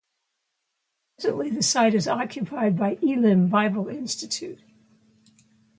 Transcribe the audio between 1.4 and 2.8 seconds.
the site is occupied